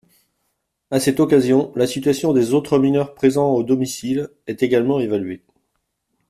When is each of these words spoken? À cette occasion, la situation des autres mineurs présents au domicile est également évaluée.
À 0.89 0.99
cette 0.99 1.19
occasion, 1.19 1.71
la 1.75 1.85
situation 1.85 2.33
des 2.33 2.55
autres 2.55 2.79
mineurs 2.79 3.13
présents 3.13 3.51
au 3.51 3.61
domicile 3.61 4.29
est 4.47 4.63
également 4.63 4.99
évaluée. 4.99 5.43